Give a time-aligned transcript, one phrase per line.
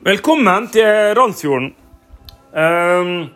[0.00, 1.74] Velkommen til Randsfjorden.
[2.56, 3.26] Ehm,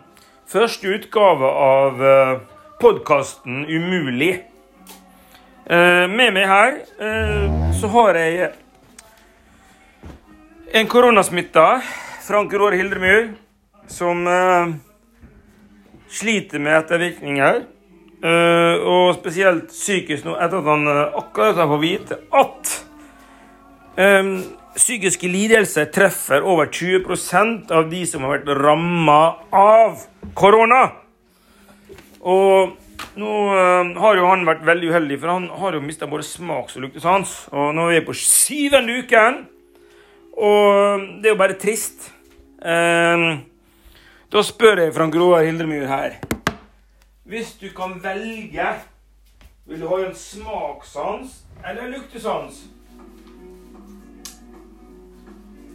[0.49, 2.39] første utgave av uh,
[2.81, 4.31] podkasten Umulig.
[5.69, 8.49] Eh, med meg her eh, så har jeg
[10.73, 11.67] en koronasmitta,
[12.25, 13.31] Frank Råre Hildremyr,
[13.85, 14.73] som eh,
[16.09, 17.63] sliter med ettervirkninger.
[18.25, 22.77] Eh, og spesielt psykisk nå, etter at han eh, akkurat har fått vite at
[24.01, 24.37] eh,
[24.75, 29.19] psykiske lidelser treffer over 20% av de som har vært ramma
[29.55, 30.03] av
[30.35, 30.81] korona.
[32.25, 32.75] Og
[33.19, 36.75] nå eh, har jo han vært veldig uheldig, for han har jo mista både smaks-
[36.75, 37.35] og luktesans.
[37.55, 39.43] Og nå er vi på syvende uken,
[40.35, 42.09] og det er jo bare trist.
[42.59, 43.25] Eh,
[44.35, 46.15] da spør jeg Frank Roar Hildremyr her
[47.29, 48.71] Hvis du kan velge,
[49.69, 52.63] vil du ha en smakssans eller en luktesans?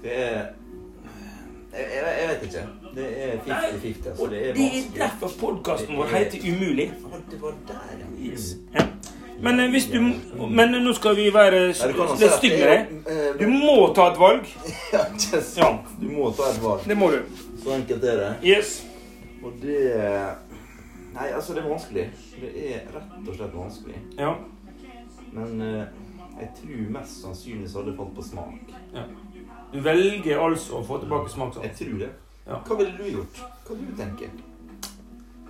[0.03, 0.47] Det er
[1.73, 2.63] jeg, jeg, jeg vet ikke.
[2.95, 4.09] Det er 50-50.
[4.09, 4.23] Altså.
[4.25, 6.93] Og Det det er er derfor podkasten vår heter Umulig.
[7.31, 8.07] Det var der.
[8.19, 8.57] Yes.
[8.75, 8.87] Ja.
[9.43, 10.01] Men, eh, hvis du,
[10.51, 12.97] men nå skal vi være litt at stygge det med er deg.
[13.07, 14.45] eh, Du må ta et valg.
[14.93, 15.87] Ja, ikke sant.
[16.01, 16.83] Du må ta et valg.
[16.89, 17.21] Det må du.
[17.63, 18.33] Så enkelt er det.
[18.45, 18.75] Yes.
[19.45, 19.79] Og det
[21.15, 22.05] Nei, altså, det er vanskelig.
[22.41, 23.97] Det er rett og slett vanskelig.
[24.19, 24.35] Ja.
[25.33, 25.85] Men eh,
[26.41, 28.77] jeg tror mest sannsynlig så hadde det falt på smak.
[29.71, 31.67] Du velger altså å få tilbake smakssans.
[31.69, 32.13] Jeg tror det.
[32.47, 32.63] Ja.
[32.67, 33.43] Hva ville du gjort?
[33.67, 34.31] Hva ville du tenke?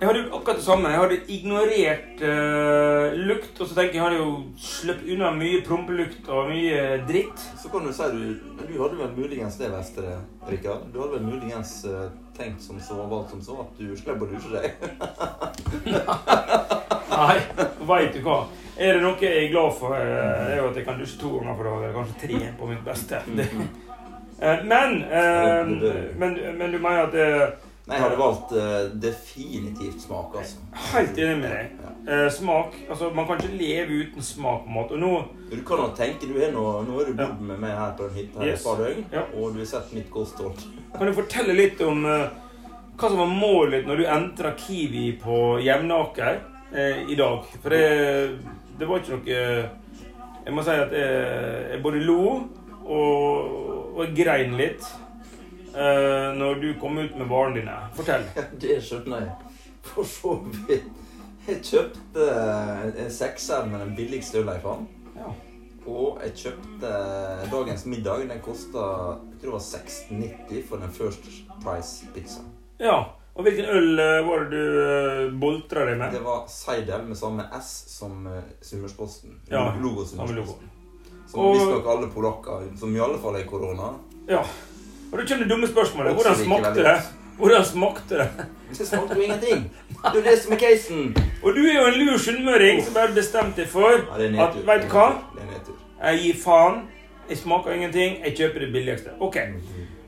[0.01, 0.89] Jeg hadde jo akkurat det samme.
[0.89, 5.59] Jeg hadde ignorert uh, lukt, og så tenker jeg jeg hadde jo sluppet unna mye
[5.65, 7.43] prompelukt og mye dritt.
[7.61, 8.23] Så kan du si du
[8.65, 10.15] Du hadde vel muligens det verste,
[10.49, 10.89] Rikard.
[10.93, 14.31] Du hadde vel muligens uh, tenkt som så, valgt som så, at du slipper å
[14.33, 14.73] dusje deg.
[17.21, 17.37] Nei,
[17.93, 18.39] veit du hva.
[18.81, 21.19] Er det noe jeg er glad for, eh, det er jo at jeg kan dusje
[21.21, 21.91] to ganger på dagen.
[21.99, 23.19] kanskje tre på mitt beste.
[24.65, 25.03] Men,
[26.17, 27.27] men, men du mener at det
[27.89, 30.59] Nei, jeg hadde valgt eh, definitivt smak, altså.
[30.93, 31.71] Helt enig med deg.
[32.13, 34.93] Eh, smak Altså, man kan ikke leve uten smak på mat.
[34.95, 35.09] Og nå
[35.49, 38.05] Du kan jo tenke, du er nå, nå er du bodd med meg her på
[38.07, 38.61] den hytta Yes.
[38.61, 39.23] et par døgn, Ja.
[39.33, 40.61] og du har sett mitt kosthold.
[40.97, 46.39] kan du fortelle litt om hva som var målet når du entra Kiwi på Jevnaker
[47.09, 47.43] i dag.
[47.63, 48.37] For det,
[48.79, 49.35] det var ikke noe
[50.45, 51.19] Jeg må si at jeg,
[51.71, 52.23] jeg både lo
[52.81, 54.85] og, og grein litt
[55.75, 57.77] uh, når du kom ut med varene dine.
[57.95, 58.25] Fortell.
[58.63, 59.53] Det skjønner jeg.
[59.85, 60.89] For så vidt.
[61.47, 62.25] Jeg kjøpte
[63.01, 64.99] en sekser med den billigste øla jeg fant.
[65.17, 65.31] Ja.
[65.89, 66.91] Og jeg kjøpte
[67.53, 68.27] dagens middag.
[68.29, 68.83] Den kosta
[69.31, 71.31] jeg tror var 16,90 for den First
[71.63, 72.53] Price-pizzaen.
[72.79, 72.99] ja.
[73.41, 76.11] Og hvilken øl eh, var det du uh, boltra deg med?
[76.13, 79.31] Det var Seidel med samme S som uh, Summersposten.
[79.49, 80.69] Ja, logo Summersposten.
[81.31, 83.95] Som Og- visstnok alle polakker, som i alle fall er korona.
[84.29, 84.43] Ja.
[85.09, 86.13] Og da kommer det dumme spørsmålet.
[86.13, 86.95] Hvordan smakte det?
[87.39, 88.29] Hvordan smakte det?
[88.77, 89.65] Det smakte jo ingenting.
[90.03, 91.15] Det er det som er casen.
[91.43, 94.85] Og du er jo en lur sunnmøring som bare bestemte deg for Ja, at Veit
[94.85, 95.07] du hva?
[96.03, 96.83] Jeg gir faen.
[97.29, 98.21] Jeg smaker ingenting.
[98.21, 99.17] Jeg kjøper det billigste.
[99.19, 99.41] Ok.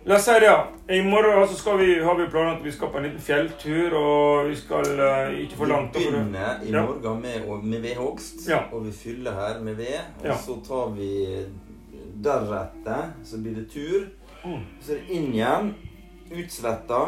[0.06, 0.68] La oss si det, ja.
[0.88, 4.50] I morgen altså, vi, har vi planer at vi skal på en liten fjelltur, og
[4.50, 5.96] vi skal uh, ikke for langt.
[5.96, 8.58] Vi begynner i morgen med, med vedhogst, Ja.
[8.74, 10.02] og vi fyller her med ved.
[10.19, 10.36] Og Ja.
[10.36, 11.09] så tar vi
[12.24, 14.09] deretter, så blir det tur.
[14.44, 14.66] Mm.
[14.81, 15.74] Så er det inn igjen,
[16.31, 17.06] utsvetta,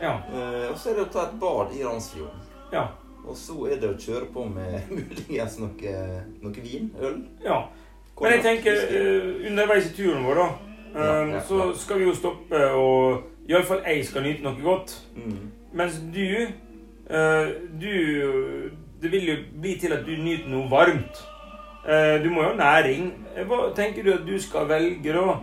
[0.00, 0.14] Ja.
[0.32, 2.40] Uh, og så er det å ta et bad i Randsfjorden.
[2.72, 2.86] Ja.
[3.28, 5.94] Og så er det å kjøre på med muligens noe,
[6.40, 7.20] noe vin, øl.
[7.44, 7.66] ja.
[8.20, 10.48] Men jeg tenker uh, underveis i turen vår, da,
[10.94, 14.94] ja, så skal vi jo stoppe og Iallfall jeg skal nyte noe godt.
[15.16, 15.50] Mm.
[15.72, 16.24] Mens du
[17.10, 17.92] uh, Du
[19.02, 21.22] Det vil jo bli til at du nyter noe varmt.
[21.86, 23.12] Uh, du må jo ha næring.
[23.48, 25.38] Hva tenker du at du skal velge, da?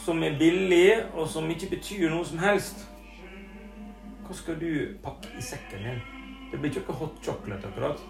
[0.00, 2.86] Som er billig, og som ikke betyr noe som helst?
[4.24, 4.70] Hva skal du
[5.02, 6.00] pakke i sekken din?
[6.52, 8.06] Det blir ikke noe hot chocolate, akkurat.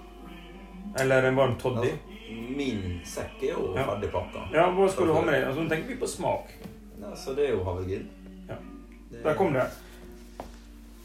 [1.00, 1.89] Eller en varm toddy.
[1.89, 2.21] Altså,
[2.56, 4.45] min sekk er jo ferdig pakka.
[4.55, 5.47] Ja, hva skal du ha med deg?
[5.49, 6.53] Altså, Nå tenker vi på smak.
[7.00, 8.06] Ja, så det er jo havregryn.
[8.49, 8.55] Ja.
[9.11, 9.67] Det- Der kom det.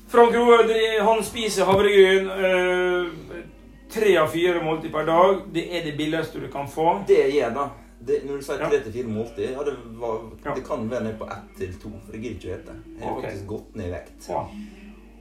[0.07, 0.69] Frank Roar
[1.03, 3.11] han spiser havregryn eh,
[3.91, 5.41] tre av fire måltid per dag.
[5.53, 7.03] Det er det billigste du kan få.
[7.07, 7.69] Det gjør da.
[8.05, 10.53] Det, når du sier tre til fire måltid, ja, det, var, Ja.
[10.55, 11.89] det kan være ned på ett til to.
[12.05, 12.97] For jeg gidder ikke å spise.
[12.99, 13.29] Jeg har okay.
[13.29, 14.27] faktisk gått ned i vekt.
[14.29, 14.43] Ja.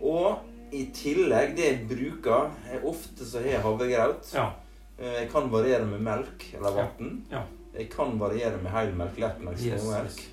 [0.02, 4.34] Og i tillegg, det jeg bruker er Ofte så har jeg havregrøt.
[4.34, 4.50] ja.
[4.98, 7.24] Eh, Jeg kan variere med melk eller vann.
[7.30, 7.40] Ja.
[7.78, 10.04] Jeg kan variere med helmelk, lettmelk, Yes, småmelk.
[10.04, 10.28] yes.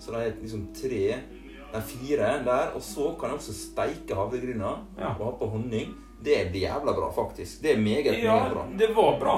[0.00, 1.04] Så det er liksom tre
[1.70, 2.72] Nei, fire der.
[2.74, 5.12] Og så kan jeg også steike havregryna Ja.
[5.12, 5.92] og ha på honning.
[6.22, 7.62] Det er jævla bra, faktisk.
[7.62, 8.64] Det er meget, ja, meget bra.
[8.78, 9.36] det var bra.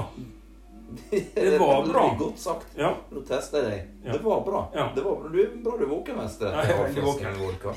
[1.34, 2.02] Det var bra.
[2.02, 2.66] veldig godt sagt.
[2.76, 2.90] Ja.
[3.10, 3.80] Nå tester jeg deg.
[4.06, 4.12] Ja.
[4.12, 4.64] Det var bra.
[4.74, 4.88] Ja.
[4.94, 6.48] Det var, du er bra du er våken, Vestre.
[6.52, 7.74] Ja, jeg er våken.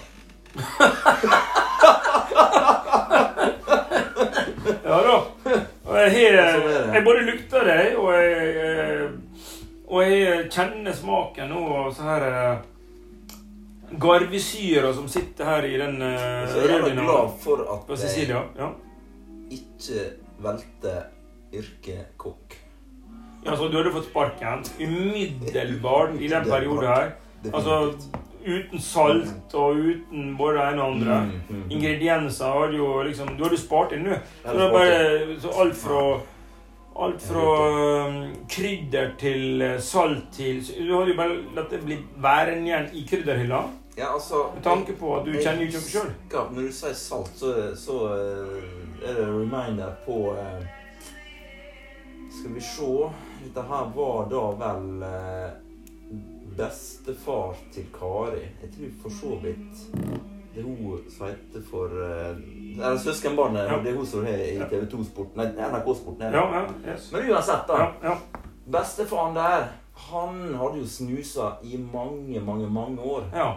[4.85, 5.15] Ja da.
[5.45, 6.79] Jeg, har, Sånn det.
[6.95, 9.03] jeg både lukter det, og jeg, eh,
[9.85, 12.55] og jeg kjenner smaken nå Og så her eh,
[13.91, 18.43] garvesyra som sitter her i den Så jeg er glad for at på Sicilia.
[18.57, 18.69] Ja.
[19.51, 20.05] ikke
[20.41, 20.95] Velte
[21.53, 22.57] yrket kokk.
[23.45, 27.11] ja, så du hadde fått sparken umiddelbart i den perioden her.
[27.53, 27.93] Altså
[28.45, 31.19] uten salt og uten både det ene og andre.
[31.25, 31.71] Mm, mm, mm.
[31.71, 34.15] Ingredienser hadde jo liksom Du hadde spart inn, du.
[34.45, 36.01] Så det bare så alt fra
[36.95, 37.47] Alt fra
[38.07, 38.19] um,
[38.49, 43.01] krydder til eh, salt til Du har jo bare latt det bli værende igjen i
[43.09, 43.59] krydderhylla.
[43.97, 46.13] Ja, altså Med tanke på at du kjenner jo ikke sjøl.
[46.31, 48.63] Når du sier salt, så, så uh,
[49.03, 50.63] er det reminder på uh,
[52.37, 52.91] Skal vi se
[53.43, 56.15] Dette her var da vel uh,
[56.55, 58.47] bestefar til Kari.
[58.63, 59.83] Jeg tror for så vidt
[60.55, 63.65] det er hun som heter for uh, søskenbarnet.
[63.69, 63.77] Ja.
[63.83, 65.35] Det er hun som er i TV 2-sporten.
[65.41, 66.31] Nei, NRK-sporten.
[66.33, 67.11] Ja, ja, yes.
[67.11, 67.79] Men uansett, da.
[67.83, 68.15] ja, ja.
[68.71, 69.67] Bestefaren der,
[70.09, 73.23] han hadde jo snusa i mange, mange, mange år.
[73.35, 73.51] ja.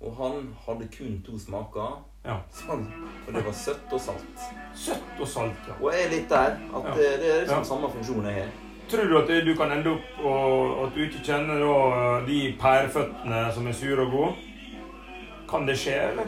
[0.00, 1.98] Og han hadde kun to smaker.
[2.24, 2.38] Ja.
[2.56, 2.86] Sånn,
[3.26, 4.46] og det var søtt og salt.
[4.76, 5.74] Søtt og salt, ja.
[5.76, 6.56] Og jeg er litt der.
[6.72, 6.94] At Ja.
[6.96, 7.64] det, det er liksom Ja.
[7.68, 8.48] samme funksjon jeg har.
[8.90, 13.42] Tror du at du kan ende opp og at du ikke kjenner da de pærføttene
[13.54, 14.32] som er sure og gode?
[15.50, 16.26] Kan det skje, eller?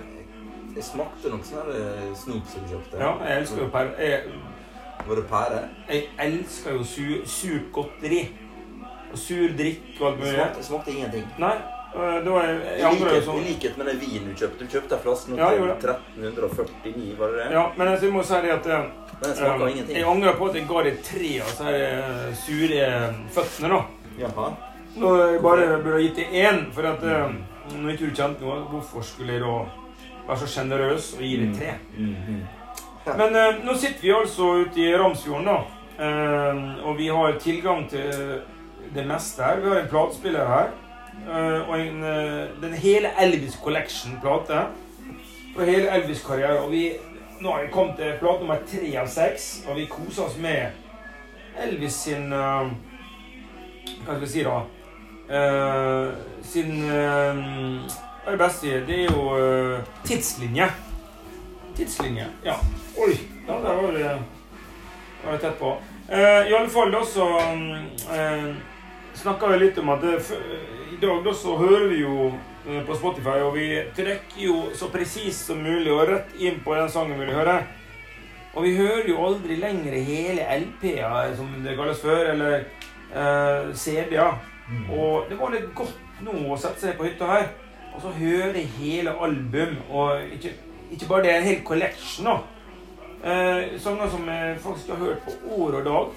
[0.75, 2.99] Jeg smakte noe sånn snop som du kjøpte.
[2.99, 4.23] Ja, jeg elsker jo pære.
[5.07, 5.61] Var det pære?
[5.89, 8.23] jeg elsker jo sur, surt godteri.
[9.13, 10.35] Og sur drikk og alt Det mulig.
[10.39, 11.25] smakte, smakte ingenting.
[11.39, 11.57] Nei,
[11.93, 13.39] Det var, I likhet, sånn.
[13.43, 14.65] I likhet med den vinen du kjøpte.
[14.65, 15.91] Du kjøpte en flaske Ja, til
[16.25, 17.53] 1349, var det det?
[17.53, 18.87] Ja, men jeg må si det at øh,
[19.21, 19.97] Men jeg, øh, ingenting.
[19.99, 23.83] jeg angrer på at jeg ga det tre av disse her, øh, sure føttene, da.
[24.25, 24.49] Jaha.
[24.97, 27.35] Nå jeg bare burde gitt det én, for at øh,
[27.71, 29.55] når ikke du kjente noe, hvorfor skulle jeg da
[30.27, 31.77] være så sjenerøs og gi det tre?
[31.99, 32.43] Mhm.
[33.07, 35.59] Men øh, nå sitter vi altså ute i Ramsfjorden, da.
[36.05, 38.13] Eh, og vi har tilgang til
[38.95, 39.61] det meste her.
[39.61, 40.73] Vi har en platespiller her.
[41.29, 44.61] Uh, og en, uh, den hele Elvis Collection-plate.
[45.57, 46.65] Fra hele Elvis-karrieren.
[46.65, 46.93] Og vi,
[47.41, 50.73] nå har vi kommet til plate nummer tre av seks, og vi koser oss med
[51.63, 52.73] Elvis sin uh,
[54.03, 54.63] Hva skal vi si, da?
[55.29, 56.09] Eh,
[56.43, 57.37] sin eh,
[58.27, 58.37] er
[58.87, 60.67] det er jo eh, tidslinje.
[61.77, 62.27] Tidslinje.
[62.45, 62.57] Ja.
[62.99, 63.19] Oi!
[63.47, 64.19] Ja, var det,
[65.25, 65.77] var det tett på.
[66.13, 68.49] I alle fall da så eh,
[69.15, 72.33] snakka vi litt om at i dag da så hører vi jo
[72.87, 76.91] på Spotify, og vi trekker jo så presist som mulig og rett inn på den
[76.93, 77.63] sangen vi vil høre.
[78.53, 84.52] Og vi hører jo aldri lenger hele LP-er, som det kalles før, eller eh, CD-er.
[84.93, 87.49] Og det var litt godt nå å sette seg på hytta her
[87.93, 90.53] og så høre hele album, og ikke,
[90.95, 92.39] ikke bare det, en hel collection, da.
[93.23, 96.15] Eh, sanger som jeg faktisk har hørt på år og dag.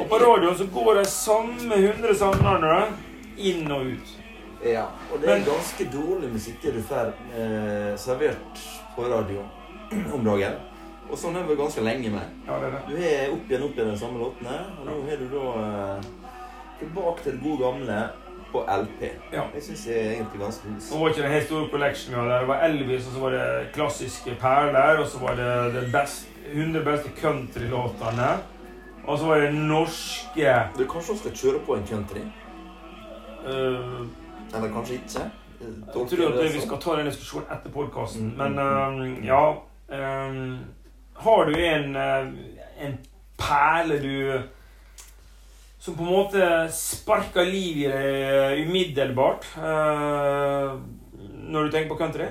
[0.00, 2.80] Og på radioen så går de samme 100 sangerne
[3.38, 4.10] inn og ut.
[4.64, 8.60] Ja, og det er Men- ganske dårlig musikk du får eh, servert
[8.96, 9.42] på radio
[10.14, 10.58] om dagen.
[11.10, 12.26] Og sånn har det ganske lenge med.
[12.46, 12.82] Ja, det er det.
[12.88, 16.00] Du har opp igjen opp igjen de samme låtene, og nå har du da eh,
[16.88, 17.98] tilbake til det gode gamle
[18.52, 19.02] på LP.
[19.32, 19.42] Ja.
[19.54, 22.14] Jeg syns det er egentlig ganske Nå Det var ikke den helt store collection.
[22.14, 22.38] Ja.
[22.40, 26.28] Det var Elvis, og så var det klassiske perler, og så var det de best,
[26.52, 28.30] 100 beste countrylåtene.
[29.04, 32.20] Og så var det norske Du kanskje også skal kjøre på en country?
[33.46, 34.06] Uh,
[34.54, 35.30] Eller kanskje ikke?
[35.62, 38.34] Jeg tror at vi skal ta den diskusjonen etter podkasten.
[38.38, 39.42] Men uh, ja
[39.92, 40.58] eh,
[41.14, 42.26] Har du en, eh,
[42.86, 42.98] en
[43.38, 44.40] perle du
[45.82, 50.74] Som på en måte sparker liv i deg eh, umiddelbart eh,
[51.52, 52.28] når du tenker på country?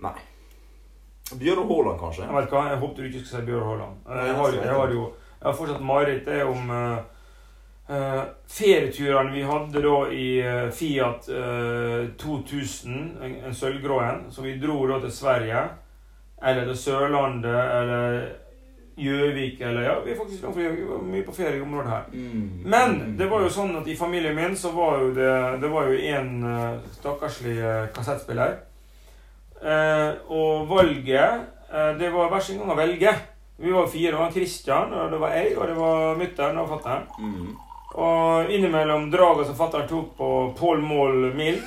[0.00, 0.14] Nei.
[1.34, 2.28] Bjørn Haaland, kanskje?
[2.28, 3.98] Jeg vet hva, jeg håpet du ikke skulle si Bjørn Haaland.
[4.06, 5.08] Eh, Jeg har, jeg har jo
[5.40, 6.70] jeg har fortsatt mareritt om
[7.90, 14.44] Uh, ferieturene vi hadde da i uh, Fiat uh, 2000, en, en sølvgrå en, så
[14.44, 15.64] vi dro da til Sverige,
[16.38, 18.20] eller til Sørlandet, eller
[19.00, 21.92] Gjøvik, eller ja, vi er faktisk fra Gjøvik, vi var mye på ferie i området
[21.92, 22.04] her.
[22.12, 22.48] Mm.
[22.74, 25.88] Men det var jo sånn at i familien min så var jo det Det var
[25.88, 28.58] jo en uh, stakkarslig uh, kassettspiller.
[29.60, 31.48] Uh, og valget
[32.00, 33.12] Det var hver sin gang å velge.
[33.60, 34.10] Vi var fire.
[34.10, 37.04] Det var Christian, og det var jeg, og det var mutter'n og fatter'n.
[37.20, 37.50] Mm.
[38.00, 41.62] Og innimellom draget som fatter'n tok på Pål Mål Mild,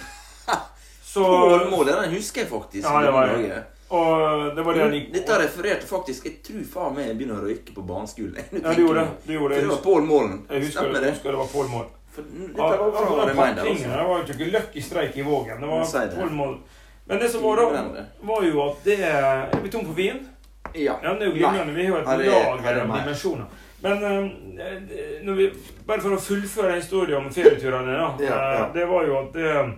[1.14, 2.84] så Mål, mål, den husker jeg faktisk.
[2.84, 3.62] Ja, det var i det.
[3.94, 7.42] Og det var det han gikk Dette refererte faktisk Jeg tror faen meg jeg begynner
[7.42, 8.38] å røyke på barneskolen.
[8.64, 9.10] Ja, du gjorde det.
[9.28, 9.62] Du gjorde det.
[9.68, 10.40] det var Pål Målen.
[10.50, 11.12] Jeg husker, Stemmer jeg det?
[11.18, 11.86] husker det var Pål Mål.
[12.14, 13.98] For dette Ja, var Reminder, pakkingen, altså.
[13.98, 15.62] Det var jo ikke Lucky Streik i Vågen.
[15.62, 16.16] Det var det.
[16.20, 16.56] Pål Mål.
[17.06, 17.84] Men det som var da,
[18.22, 20.22] var jo at det Er vi tom for vin?
[20.74, 20.96] Ja.
[21.04, 21.74] Ja, det er jo glimrende.
[21.76, 23.46] Vi har jo et lag det er- ja, lager er av dimensjoner.
[23.84, 25.50] Men eh, vi,
[25.86, 28.06] bare for å fullføre historien om ferieturene, da.
[28.24, 28.54] Ja, ja.
[28.66, 29.74] eh, Det var jo at eh,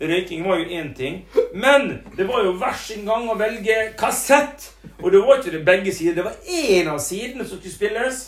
[0.00, 1.24] Røyking var jo én ting.
[1.54, 4.70] Men det var jo hver sin gang å velge kassett.
[5.02, 6.14] Og det var ikke det begge sider.
[6.14, 8.22] Det var én av sidene som skulle spilles.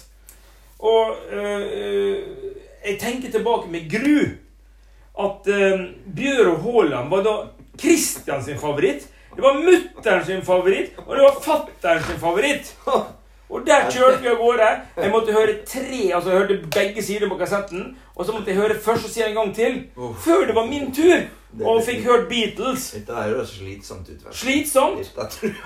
[0.79, 2.17] Og øh,
[2.87, 4.21] jeg tenker tilbake med gru
[5.21, 5.81] at øh,
[6.17, 7.35] Bjør Haaland var da
[7.81, 9.09] Christian sin favoritt.
[9.37, 12.75] Det var mutter'n sin favoritt, og det var fatter'n sin favoritt.
[13.51, 14.71] Og der kjørte vi av gårde.
[15.03, 17.97] Jeg måtte høre tre, altså jeg hørte begge sider på kassetten.
[18.15, 19.79] Og så måtte jeg høre første side en gang til,
[20.25, 21.23] før det var min tur.
[21.65, 22.91] Og fikk hørt Beatles.
[22.95, 24.15] Dette er jo slitsomt ut.
[24.15, 24.37] vet du.
[24.37, 25.17] Slitsomt.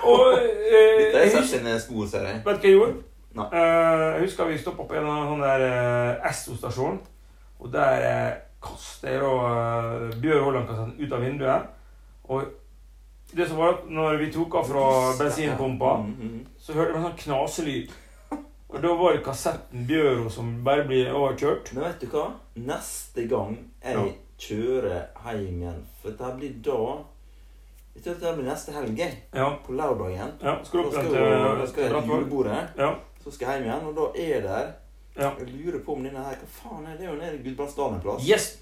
[0.02, 2.40] Og eh, Dette er sine spor, ser jeg.
[2.46, 2.94] vet du hva jeg gjorde?
[3.34, 3.48] No.
[3.50, 7.00] Eh, jeg husker vi stoppa på en sånn der eh, Esso-stasjon.
[7.64, 8.32] Og der uh,
[8.64, 11.68] kaster jeg da uh, Bjør Haaland-kassetten ut av vinduet.
[12.28, 12.42] Og
[13.36, 14.84] det som var at når vi tok av fra
[15.18, 16.46] bensinpumpa, Mm, mm.
[16.58, 17.90] så hørte vi en sånn knaselyd.
[18.74, 21.72] Og da var det kassetten Bjøro som bare blir overkjørt.
[21.74, 22.32] Men vet du hva?
[22.56, 24.04] Neste gang jeg Ja.
[24.38, 27.04] kjører hjem igjen For dette blir da
[27.94, 28.98] Jeg tror dette blir neste helg.
[29.32, 30.32] Ja, På lørdagen.
[30.42, 32.68] ja skal opp da skal jeg til julebordet.
[32.76, 32.94] Ja.
[33.22, 34.74] Så skal jeg hjem igjen, og da er
[35.16, 35.30] Ja.
[35.38, 36.98] Jeg lurer på om denne her Hva faen er det?
[36.98, 38.28] Det er jo nede i Gudbrandsdalen en plass.
[38.28, 38.58] Yes!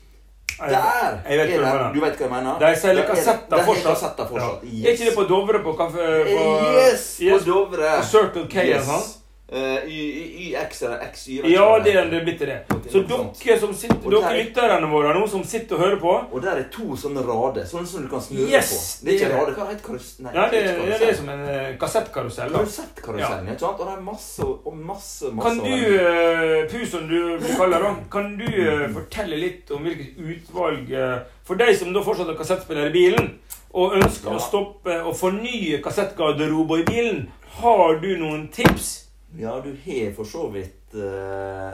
[0.58, 1.16] Der!
[1.28, 2.58] Jeg vet hva du vet hva jeg mener?
[2.60, 4.20] De selger er- kassetter er fortsatt.
[4.20, 6.06] Er ikke det på Dovre på kaffe...
[6.28, 6.44] På,
[6.76, 7.20] Yes!
[7.20, 7.42] Yes.
[7.44, 7.96] På Dovre.
[7.98, 9.10] på Circle K eller sånn?
[9.52, 11.42] Eh, Y- Y- YX eller XY.
[11.42, 12.54] vet ikke Ja, det er det er blitt det.
[12.92, 16.42] Så dere som sitter, dere der- lytterne våre nå som sitter og hører på Og
[16.42, 19.04] der er to sånne rader, sånne som du kan snurre Yes, på.
[19.06, 20.14] Det er ikke er rader, hva heter karus...
[20.20, 22.50] Nei, Ja, det, ja, det er som en eh, kassettkarusell.
[22.52, 23.52] Kassettkarusellen, ja.
[23.52, 23.80] ikke sant?
[23.80, 27.72] Og det er masse og masse, masse Kan du, uh, Pu som du blir kalt
[27.76, 32.26] da, kan du uh, fortelle litt om hvilket utvalg eh, For deg som da fortsatt
[32.32, 33.34] har kassettspiller i bilen,
[33.74, 34.36] og ønsker Ja.
[34.36, 37.28] å stoppe og fornye kassettgarderober i bilen,
[37.60, 39.01] har du noen tips?
[39.38, 41.72] Ja, du har for så vidt uh,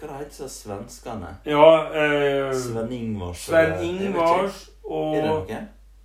[0.00, 1.34] Hva det heter disse svenskene?
[1.44, 5.16] Ja eh, Sven Ingvars Sven Ingvars og.
[5.16, 5.60] Er det noe?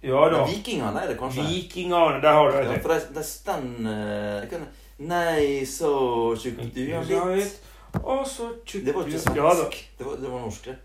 [0.05, 0.41] Ja da.
[0.43, 1.45] Men Vikingene er det kanskje?
[1.49, 2.19] Vikingene.
[2.21, 2.81] Der har du Ja, det.
[2.83, 4.65] for de, de stand eh,
[4.97, 5.91] Nei, så
[6.39, 7.55] tjukk du er blitt.
[8.03, 9.39] Og så tjukk Det var ikke svensk.
[9.39, 9.53] Ja
[9.97, 10.75] Det var, det var norsk, det.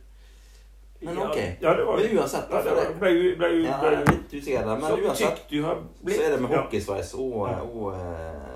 [1.02, 1.37] Men ok.
[1.61, 4.14] Ja, det var Men uansett, ja, det var, det, ble, ble, ble, ja, er ble,
[4.14, 6.59] litt usikker der, men uansett du så er det med Ja.
[6.61, 7.61] hockeysveis og, Ja.
[7.62, 8.50] og eh,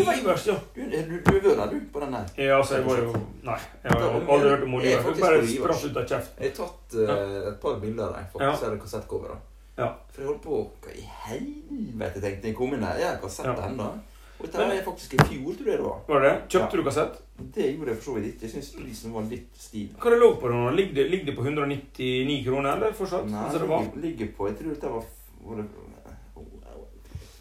[0.00, 0.54] Ivars, Ivars, ja.
[0.74, 2.30] Du, du, du vel du på den der?
[2.40, 3.10] Ja, altså, jeg var jo
[3.44, 5.18] Nei, jeg har aldri hørt om Ole Jeg er Ivars.
[5.20, 6.42] faktisk Bare spratt ut av kjeften.
[6.44, 8.24] Jeg har tatt uh, et par bilder av deg.
[8.32, 8.50] Ja.
[8.50, 9.36] Faktisk er det kassettcover.
[9.76, 9.88] Ja.
[10.12, 13.46] For jeg holdt på Hva i helvete tenkte jeg kom inn her, Jeg har kassett
[13.52, 13.56] Ja.
[13.68, 13.90] ennå.
[14.36, 16.00] Og dette var faktisk i fjor, tror jeg det var.
[16.08, 16.32] Var det?
[16.52, 17.14] Kjøpte du kassett?
[17.56, 18.42] Det gjorde jeg for så vidt ikke.
[18.44, 19.94] Jeg syns prisen var litt stiv.
[20.00, 20.64] Hva det lå på nå?
[20.76, 23.24] Ligger det, ligger det på 199 kroner, eller fortsatt?
[23.32, 25.06] Nei, Sånn det ligger, ligger på Jeg tror dette var,
[25.46, 25.66] var det,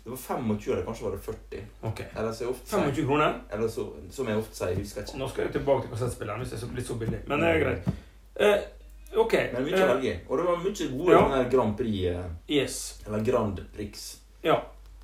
[0.06, 1.62] det var 25, eller kanskje var det 40.
[1.90, 2.00] Ok.
[2.16, 3.40] Eller så ofte sier, 25 kroner?
[3.52, 5.18] eller så, som jeg ofte sier, jeg husker ikke.
[5.18, 7.20] Nå skal jeg tilbake til kassettspilleren hvis det er så- litt så billig.
[7.28, 7.88] Men det er greit.
[8.38, 9.34] Uh, ok.
[9.56, 10.14] Men mye uh, å velge.
[10.30, 11.24] Og det var mye gode Ja.
[11.34, 12.78] her Grand Prix, eh, yes.
[13.08, 14.06] eller Grand Prix.
[14.44, 14.60] Ja.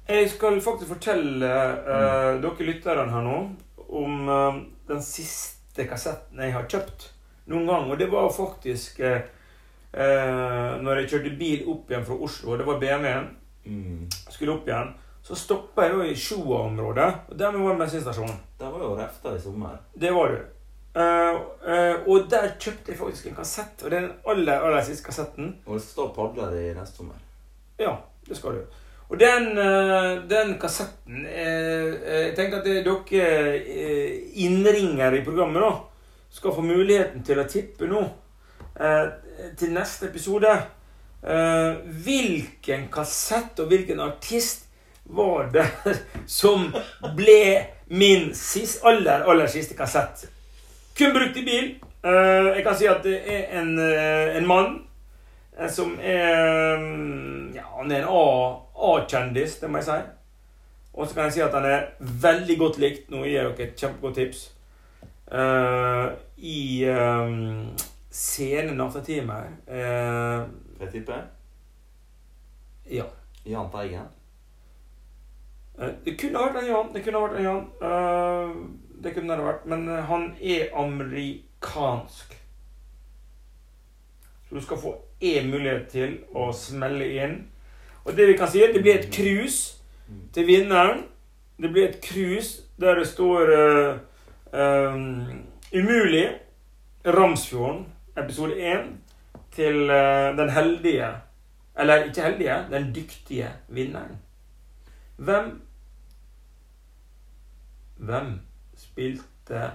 [0.07, 2.41] Jeg skal faktisk fortelle uh, Mm.
[2.45, 3.55] dere lytterne her nå
[3.89, 7.09] om uh, den siste kassetten jeg har kjøpt
[7.47, 7.89] noen gang.
[7.91, 9.21] Og det var faktisk uh,
[10.81, 12.57] når jeg kjørte bil opp igjen fra Oslo.
[12.57, 13.37] Det var BMW-en.
[13.65, 14.07] Mm.
[14.41, 14.87] Skulle opp igjen.
[15.21, 17.09] Så stoppa jeg da i Sjoa-området.
[17.29, 18.39] Og dermed var bensinstasjonen.
[18.57, 19.75] Det var jo Refta i sommer.
[19.93, 20.39] Det var du.
[20.97, 23.83] Uh, uh, og der kjøpte jeg faktisk en kassett.
[23.85, 25.51] Og det er den aller, aller siste kassetten.
[25.67, 27.21] Og det skal stå padler i neste sommer.
[27.77, 27.93] Ja,
[28.25, 28.81] det skal du.
[29.11, 35.25] Og den, eh, den kassetten eh, eh, Jeg tenker at det, dere eh, innringere i
[35.25, 35.71] programmet da
[36.31, 38.05] skal få muligheten til å tippe nå
[38.79, 39.09] eh,
[39.59, 40.53] til neste episode.
[41.21, 44.65] Eh, hvilken kassett og hvilken artist
[45.03, 45.67] var det
[46.25, 46.71] som
[47.15, 47.41] ble
[47.93, 50.25] min sist, aller, aller siste kassett?
[50.97, 51.67] Kun brukt i bil.
[52.01, 54.79] Eh, jeg kan si at det er en, eh, en mann
[55.69, 59.99] som er mm, Ja, han er en A-kjendis, det må jeg si.
[60.95, 63.11] Og så kan jeg si at han er veldig godt likt.
[63.11, 64.41] Nå gir jeg dere et kjempegodt tips.
[66.41, 67.69] I um,
[68.11, 70.49] sene nattetimer uh,
[70.81, 71.15] Får jeg tippe?
[72.89, 73.03] Ja.
[73.45, 74.05] Jan Teigen.
[75.77, 76.87] Eh, det kunne vært en Jan.
[76.95, 77.67] Det kunne vært en Jan.
[77.85, 78.55] Eh,
[79.03, 79.67] det kunne det vært.
[79.69, 82.33] Men eh, han er amerikansk.
[84.49, 87.37] Så du skal få én mulighet til å smelle inn.
[88.01, 89.77] Og det vi kan si, er det blir et cruise
[90.33, 91.05] til vinneren.
[91.61, 93.99] Det blir et cruise der det står uh,
[94.49, 96.25] um, Umulig.
[97.05, 97.85] Ramsfjorden,
[98.17, 98.89] episode 1,
[99.51, 101.07] til uh, den heldige
[101.79, 104.17] Eller ikke heldige, den dyktige vinneren.
[105.17, 105.61] Hvem
[107.95, 108.39] Hvem
[108.75, 109.71] spilte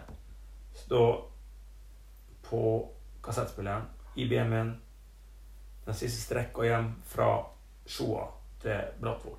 [0.74, 1.30] stå
[2.42, 2.62] på
[3.24, 3.82] kassettspilleren
[4.16, 4.74] i BMW-en
[5.86, 7.30] den siste strekka hjem fra
[7.86, 8.26] Sjoa
[8.62, 9.38] til Brattvoll?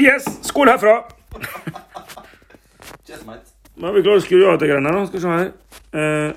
[0.00, 0.24] Yes!
[0.42, 0.94] Skål herfra!
[3.06, 3.52] Cheers, mate.
[3.76, 5.06] Nå er vi klare å skru av til greiene.
[5.06, 5.81] Skal vi se her.
[5.92, 6.34] Eh,